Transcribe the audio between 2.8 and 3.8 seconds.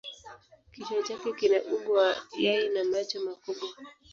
macho makubwa.